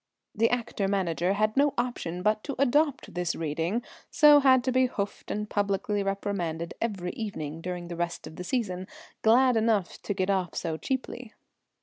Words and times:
The 0.33 0.49
actor 0.49 0.87
manager 0.87 1.33
had 1.33 1.55
no 1.55 1.75
option 1.77 2.23
but 2.23 2.43
to 2.45 2.55
adopt 2.57 3.13
this 3.13 3.35
reading, 3.35 3.83
so 4.09 4.39
had 4.39 4.63
to 4.63 4.71
be 4.71 4.87
hoofed 4.87 5.29
and 5.29 5.47
publicly 5.47 6.01
reprimanded 6.01 6.73
every 6.81 7.11
evening 7.11 7.61
during 7.61 7.87
the 7.87 7.95
rest 7.95 8.25
of 8.25 8.35
the 8.35 8.43
season, 8.43 8.87
glad 9.21 9.55
enough 9.55 10.01
to 10.01 10.15
get 10.15 10.31
off 10.31 10.55
so 10.55 10.75
cheaply. 10.75 11.35